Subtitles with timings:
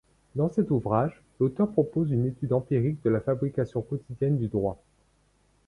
[0.33, 4.81] Dans cet ouvrage, l'auteur propose une étude empirique de la fabrique quotidienne du droit.